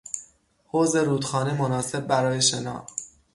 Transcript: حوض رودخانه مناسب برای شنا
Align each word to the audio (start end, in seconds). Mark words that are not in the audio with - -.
حوض 0.65 0.95
رودخانه 0.95 1.53
مناسب 1.61 2.07
برای 2.07 2.41
شنا 2.41 2.85